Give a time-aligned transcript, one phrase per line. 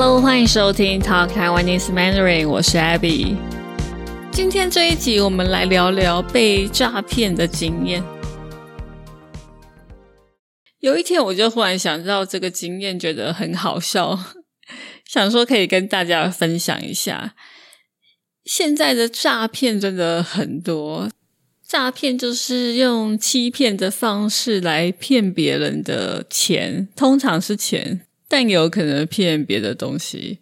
[0.00, 3.36] Hello，欢迎收听 Talk Taiwanese Mandarin，我是 Abby。
[4.30, 8.00] 今天这一集，我们来聊聊被诈骗的经验。
[10.78, 14.16] 有一天，我就忽然想到这个经验，觉得很好笑，
[15.04, 17.34] 想说可以跟大家分享一下。
[18.44, 21.10] 现在的诈骗真的很多，
[21.66, 28.02] 诈骗就是用欺骗的方式来骗别人的钱，通常是钱。
[28.28, 30.38] 但有可能骗别的东西。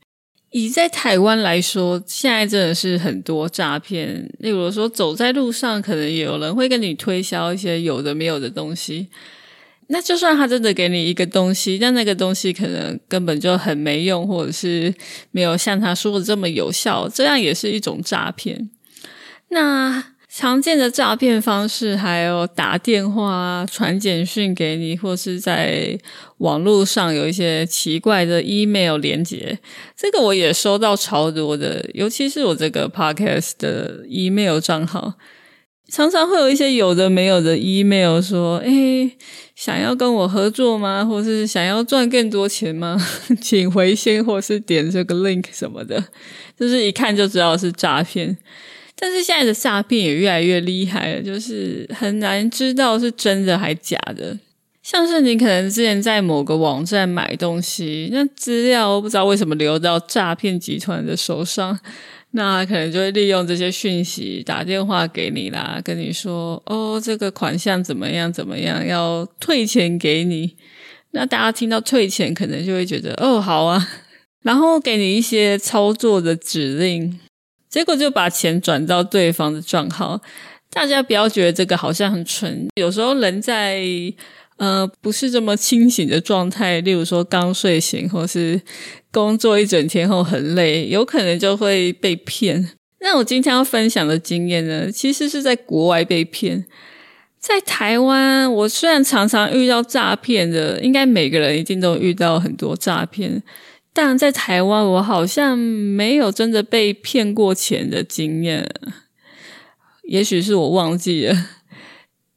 [0.50, 4.30] 以在台湾来说，现在真的是很多诈骗。
[4.38, 9.08] 例如说，走在路上，可能有人会跟你推销一些有的没有的东西。
[9.88, 14.92] 那就算他真的给你一个东西，但那个东西可能根本就很没用，或者是
[15.30, 18.70] 没有像他说的这么有效，这样也是一种诈骗。
[19.48, 20.15] 那。
[20.38, 25.98] 常见的诈骗方式还有打电话、传简讯给你，或是在
[26.38, 29.58] 网络上有一些奇怪的 email 连接。
[29.96, 35.14] 这个我也收到超多的，尤其是我这个 podcast 的 email 账号，
[35.90, 39.10] 常常会有一些有的没有的 email 说：“哎，
[39.54, 41.02] 想要跟我合作吗？
[41.02, 43.02] 或是想要赚更多钱吗？
[43.40, 46.04] 请回信或是点这个 link 什么的。”
[46.60, 48.36] 就是一看就知道是诈骗。
[48.98, 54.38] 但是现在的诈骗也越来越厉害了，就是很难知道是真的还假的。
[54.82, 61.78] 像是你可能之前在某个网站买东西，那资料不知道为什么流到诈骗集团的手上，
[62.30, 70.54] 那可能就会利用这些讯息打电话给你啦，跟你说哦，这个款项怎么样怎么样，要退钱给你。
[71.10, 73.88] 那大家听到退钱，可能就会觉得哦好啊，
[74.42, 77.18] 然后给你一些操作的指令。
[77.68, 80.20] 结果就把钱转到对方的账号，
[80.70, 82.68] 大家不要觉得这个好像很蠢。
[82.76, 83.82] 有时候人在
[84.56, 88.60] 呃不是这么清醒的状态，例如说刚睡醒，或是
[89.10, 92.70] 工作一整天后很累，有可能就会被骗。
[93.00, 96.64] 那我今天要分享的经验呢，其实是在国外被骗。
[97.38, 103.40] 在台湾，我虽然常常遇到诈骗的，应该每个人一定都遇到很多诈骗。
[103.96, 108.68] 但在台湾，我好像没有真的被骗过钱的经验，
[110.02, 111.34] 也许是我忘记了。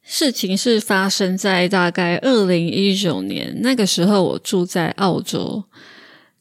[0.02, 5.64] 事情是发生在大概二零一九年，那个时候我住在澳洲。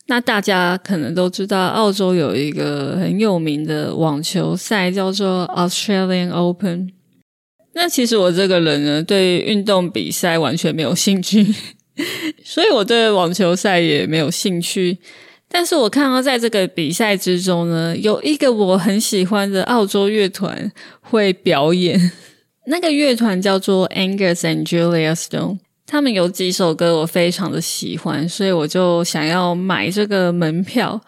[0.07, 6.94] 那大家可能都知道，澳洲有一个很有名的网球赛，叫做 Australian Open。
[7.74, 11.46] 那其实我这个人呢，对运动比赛完全没有兴趣。
[12.44, 14.97] 所以我对网球赛也没有兴趣，
[15.47, 22.11] 但是我看到在这个比赛之中呢，有一个我很喜欢的澳洲乐团会表演，
[22.67, 31.01] 那个乐团叫做 Angus and Julia Stone，他们有几首歌我非常的喜欢，所以我就想要买这个门票。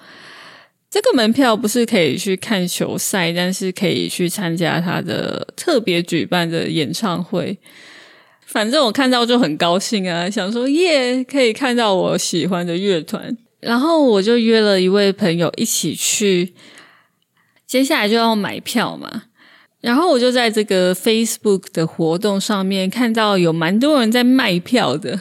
[0.90, 7.58] 这个门票不是可以去看球赛，但是可以去参加他的特别举办的演唱会。
[8.52, 16.54] 反正我看到就很高兴啊，想说耶，可以看到我喜欢的乐团，然后我就约了一位朋友一起去。
[17.66, 19.24] 接下来就要买票嘛，
[19.80, 25.18] 然后我就在这个 Facebook 的活动上面看到有蛮多人在卖票的，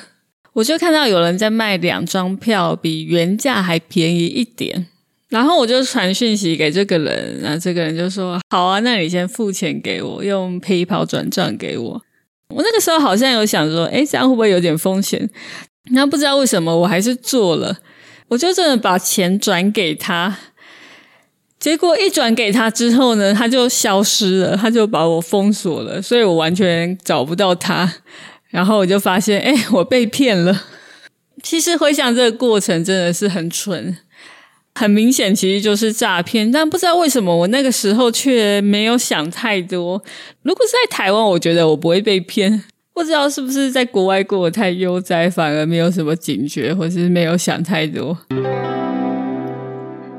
[0.54, 4.88] 我就看到有人在卖两张票，比原价还便宜一点，
[5.28, 12.02] 然后我就传讯息给这个人，然后这个人就说好啊，那你先付钱给我，用 PayPal 转账给我。
[12.50, 15.28] 我那个时候好像有想说，哎，这样会不会有点风险？
[15.92, 17.78] 然后不知道为什么我还是做了，
[18.28, 20.36] 我就真的把钱转给他。
[21.58, 27.92] 结果一转给他之后呢，他就消失了，他就把我封锁了，所以我完全找不到他。
[28.48, 30.64] 然后我就发现，哎，我被骗了。
[31.42, 33.96] 其实回想这个过程，真的是很蠢。
[34.74, 40.02] 很明显，其实就是诈骗，但不知道为什么我那个时候却没有想太多。
[40.42, 42.62] 如果是在台湾，我觉得我不会被骗。
[42.92, 48.16] 不知道是不是在国外过得太悠哉，反而没有什么警觉，或是没有想太多。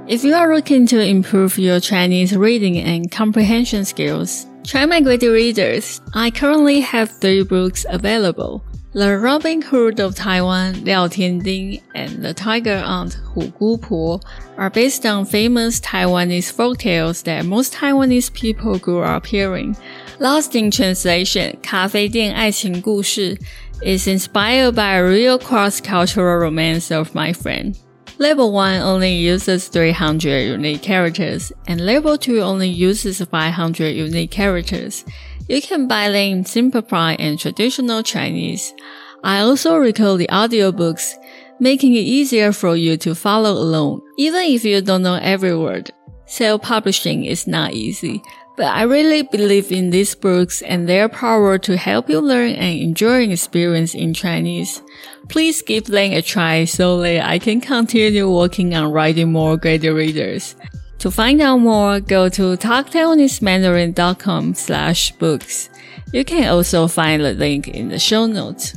[0.07, 5.21] If you are looking to improve your Chinese reading and comprehension skills, try my Great
[5.21, 5.99] Readers.
[6.13, 8.61] I currently have three books available.
[8.92, 14.20] The Robin Hood of Taiwan, Liao Tianding, and The Tiger Aunt, Hu Gu Po,
[14.56, 19.76] are based on famous Taiwanese folktales that most Taiwanese people grew up hearing.
[20.18, 23.36] Lost in Translation, 咖啡店爱情故事
[23.82, 27.76] is inspired by a real cross-cultural romance of my friend.
[28.21, 35.03] Level 1 only uses 300 unique characters, and Level 2 only uses 500 unique characters.
[35.49, 38.75] You can buy them simplified and traditional Chinese.
[39.23, 41.15] I also record the audiobooks.
[41.59, 45.89] making it easier for you to follow along, even if you don't know every word.
[46.27, 48.21] Self publishing is not easy,
[48.56, 52.80] but I really believe in these books and their power to help you learn and
[52.80, 54.80] enjoy an experience in Chinese.
[55.28, 59.82] Please give them a try so that I can continue working on writing more great
[59.82, 60.56] readers.
[61.00, 65.68] To find out more, go to talktaiwanesemandarin.com slash books.
[66.12, 68.74] You can also find the link in the show notes.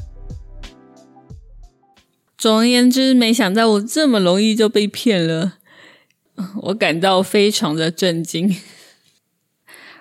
[2.37, 5.53] 总而言之，没想到我这么容易就被骗了，
[6.63, 8.55] 我感到非常的震惊。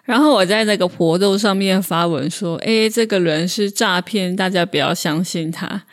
[0.04, 5.84] 然后我在那个活动上面发文说：“诶，这个人是诈骗，大家不要相信他。”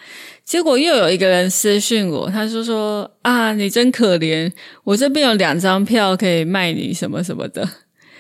[0.45, 4.51] 结果又有一个人私讯我，他说：“说啊，你真可怜，
[4.83, 7.69] 我这边有两张票可以卖你，什么什么的。”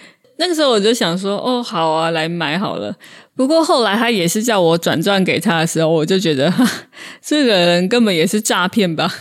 [0.38, 2.96] 那个时候我就想说：“哦，好啊，来买好了。”
[3.34, 6.64] 不过后来他也是叫我转账给他的时候，我就觉得哈
[7.20, 9.12] 这个人根本也是诈骗吧。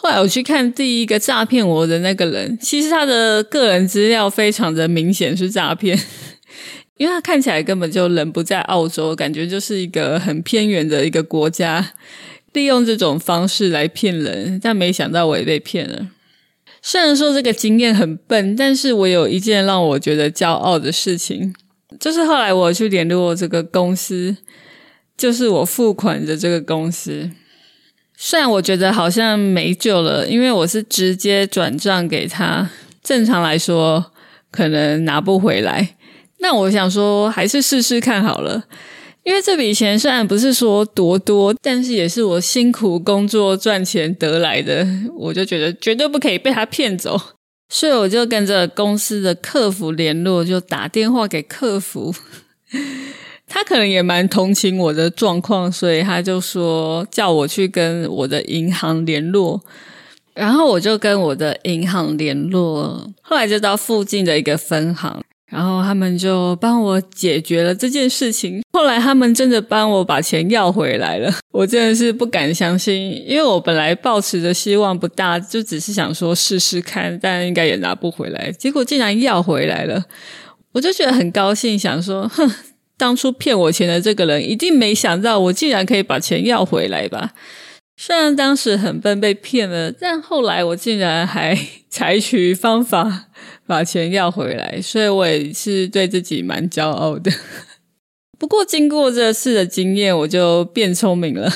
[0.00, 5.98] 后来我去看第一个诈骗我的那个人，其实他的个人资料非常的明显是诈骗，
[6.96, 11.94] 因为他看起来根本就人不在澳洲，感觉就是一个很偏远的一个国家，
[12.52, 14.60] 利用这种方式来骗人。
[14.62, 16.06] 但没想到我也被骗了。
[16.80, 21.52] 虽然说这个经验很笨，但是我有一件让我觉得骄傲的事情，
[21.98, 24.36] 就是后来我去联络这个公司，
[25.16, 27.28] 就是我付款的这个公司。
[28.20, 32.68] 虽然我觉得好像没救了，因为我是直接转账给他，
[33.00, 34.04] 正常来说
[34.50, 35.94] 可能拿不回来。
[36.40, 38.64] 那我想说，还是试试看好了，
[39.22, 44.84] 因为这笔钱虽然不是说多多，但是也是我辛苦工作赚钱得来的，
[45.16, 47.20] 我就觉得绝对不可以被他骗走。
[47.68, 52.12] 所以我就跟着公司的客服联络，就打电话给客服。
[53.48, 59.60] 他可能也蛮同情我的状况，所以他就说叫我去跟我的银行联络，
[60.34, 68.62] 然后我就跟我的银行联络，后来就到附近的一个分行，然后他们就帮我解决了这件事情。
[68.72, 80.04] 后来他们真的帮我把钱要回来了，我真的是不敢相信，因为我本来抱持的希望不大，就只是想说试试看，但应该也拿不回来，结果竟然要回来了，
[80.72, 82.48] 我就觉得很高兴，想说哼。
[82.98, 87.32] 当初骗我钱的这个人一定没想到我竟然可以把钱要回来吧？
[87.96, 91.58] 虽然当时很笨被骗了，但后来我竟然还
[91.88, 93.28] 采取方法
[93.66, 97.32] 把钱要回来，所以我也是对自己蛮骄傲的。
[98.38, 101.52] 不过经过这次的经验，我就变聪明了。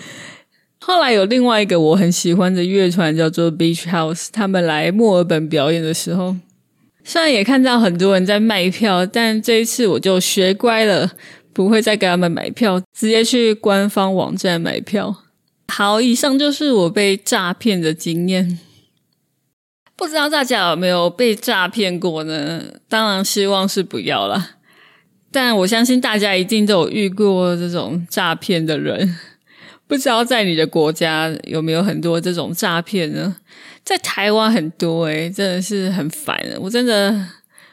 [0.80, 6.36] 后来有另外一个我很喜欢的乐团叫做 Beach House，他们来墨尔本表演的时候。
[7.08, 11.12] 虽然也看到很多人在卖票，但这一次我就学乖了，
[11.52, 15.22] 不会再给他们买票，直接去官方网站买票。
[15.68, 18.58] 好，以上就是我被诈骗的经验。
[19.94, 22.64] 不知道大家有没有被诈骗过呢？
[22.88, 24.56] 当然希望是不要了，
[25.30, 29.16] 但我相信大家一定都有遇过这种诈骗的人。
[29.86, 33.36] 不知道在你的国家有没有很多这种诈骗呢？
[33.86, 36.36] 在台湾很多诶，真的是很烦。
[36.60, 37.24] 我真的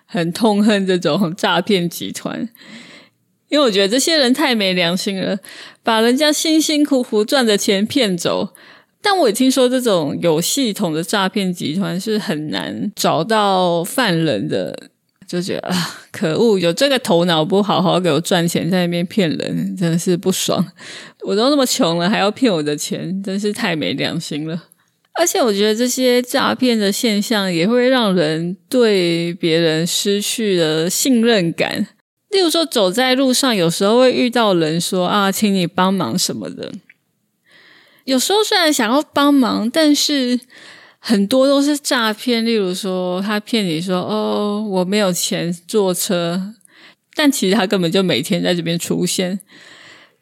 [0.05, 2.47] 很痛恨这种诈骗集团，
[3.49, 5.39] 因为我觉得这些人太没良心了，
[5.81, 8.53] 把人家辛辛苦苦赚的钱骗走。
[9.01, 14.77] 但我也听说这种有系统的诈骗集团是很难找到犯人的，
[15.27, 15.75] 就觉得啊，
[16.11, 16.59] 可恶！
[16.59, 20.63] 有这个头脑不好好给我赚钱，在那边骗人，真的是不爽。
[21.21, 24.65] 我都那么穷了，还要骗我的钱，真是太没良心了。
[25.15, 31.87] 而且我觉得这些诈骗的现象也会让人对别人失去了信任感。
[32.29, 36.71] 例如说，走在路上，有时候会遇到人说：“啊，请你帮忙什么的。”
[38.05, 40.39] 有时候虽然想要帮忙，但是
[40.97, 42.43] 很多都是诈骗。
[42.43, 46.55] 例如说，他骗你说：“哦，我没有钱坐车。”
[47.15, 49.39] 但其实他根本就每天在这边出现，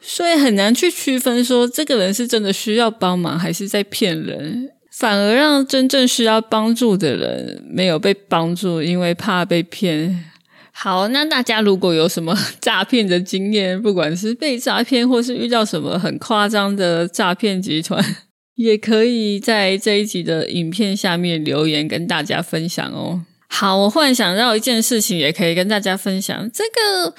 [0.02, 4.72] 所以很难去区分说这个人是真的需要帮忙，还是在骗人。
[5.02, 10.26] 反而让真正需要帮助的人没有被帮助，因为怕被骗。
[10.72, 18.00] 好，那大家如果有什么诈骗的经验，不管是被诈骗或是遇到什么很夸张的诈骗集团，
[18.54, 23.26] 也可以在这一集的影片下面留言跟大家分享哦。
[23.48, 26.48] 好，我忽然想到一件事情，也可以跟大家分享。
[26.54, 27.16] 这个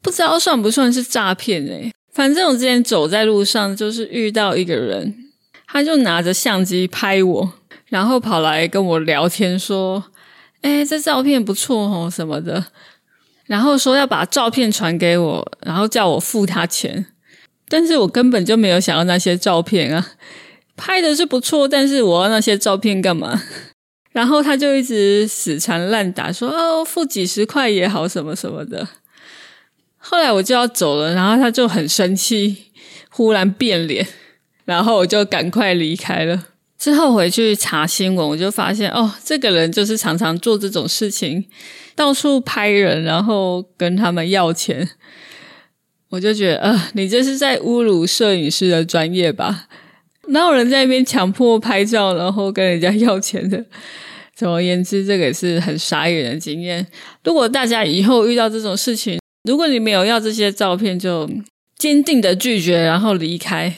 [0.00, 1.92] 不知道算不算是诈骗诶？
[2.14, 5.26] 反正我之前走在路上，就是遇到一个人。
[5.72, 7.52] 他就拿着相机拍我，
[7.86, 10.02] 然后跑来跟我聊天，说
[10.62, 12.66] ：“哎，这照片不错哦，什么的。”
[13.46, 17.06] 然后说要把照片传给我，然后叫我付他钱。
[17.68, 20.04] 但是我根本就没有想要那些照片啊，
[20.76, 23.40] 拍的是不错，但是我要那些照片干嘛？
[24.10, 28.88] 然后他就一直死缠烂打，说哦，付几十块也好，什么什么的。
[29.98, 32.72] 后来我就要走了，然后他就很生气，
[33.08, 34.04] 忽然变脸，
[34.70, 36.46] 然后我就赶快离开了。
[36.78, 41.44] 之后回去查新闻，我就发现哦，这个人就是常常做这种事情，
[41.96, 44.88] 到处拍人，然后跟他们要钱。
[46.10, 49.66] 我就觉得，呃，你这是在侮辱摄影师的专业吧？
[50.28, 53.64] 哪有人在那边强迫拍照，然后跟人家要钱的？
[54.34, 56.86] 总而言之，这个也是很傻眼的经验。
[57.24, 61.28] 如果大家以后遇到这种事情，如果你没有要这些照片，就
[61.76, 63.74] 坚定的拒绝，然后离开。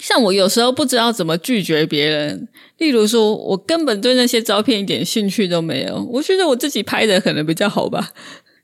[0.00, 2.48] 像我有时候不知道怎么拒绝别人，
[2.78, 8.10] 例如说我根本对那些照片一点兴趣都没有，我觉得我自己拍的可能比较好吧。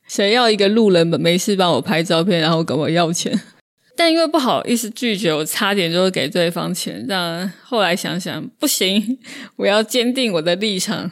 [0.06, 3.40] 谁要一个路人没事帮我拍照片，然后跟我要钱？
[3.96, 7.04] 但因为不好意思拒绝，我差点就会给对方钱。
[7.08, 9.18] 但后来想想不行，
[9.56, 11.10] 我要坚定我的立场。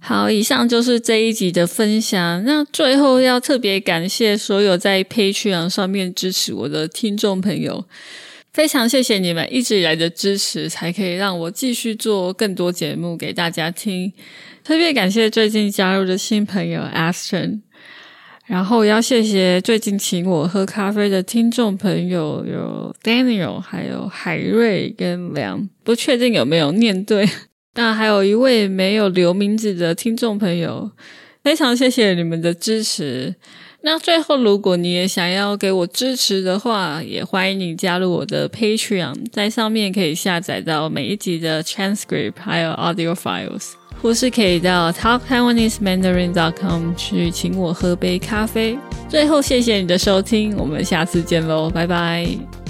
[0.00, 2.44] 好，以上就是这一集的分享。
[2.44, 7.84] 那最后要特别感谢所有在 Patreon 上面支持我的听众朋友。
[8.52, 14.12] 非常谢谢你们一直以来的支持，才可以让我继续做更多节目给大家听。
[14.62, 17.62] 特别感谢最近加入的新朋友 Aston，
[18.46, 27.26] 然后要谢谢最近请我喝咖啡的听众朋友有 Daniel，还有海瑞跟梁，不确定有没有念对。
[27.74, 30.90] 那还有一位没有留名字的听众朋友，
[31.42, 33.34] 非常谢谢你们的支持。
[33.84, 48.78] 那最后，如果你也想要给我支持的话，也欢迎你加入我的 Patreon，在上面可以下载到每一集的 transcript，还有 audio files，或是可以到 talktaiwanesemandarin.com 去请我喝杯咖啡。
[49.08, 52.61] 最后，谢谢你的收听，我们下次见喽，拜拜。